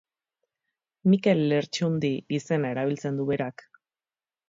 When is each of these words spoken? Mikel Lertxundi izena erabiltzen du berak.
Mikel 1.13 1.43
Lertxundi 1.53 2.13
izena 2.41 2.75
erabiltzen 2.75 3.21
du 3.25 3.33
berak. 3.33 3.69